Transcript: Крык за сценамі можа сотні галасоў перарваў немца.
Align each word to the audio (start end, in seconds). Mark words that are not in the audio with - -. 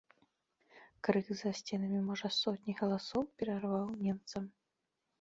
Крык 1.07 1.27
за 1.41 1.51
сценамі 1.59 2.01
можа 2.09 2.33
сотні 2.41 2.77
галасоў 2.83 3.21
перарваў 3.39 3.89
немца. 4.03 4.37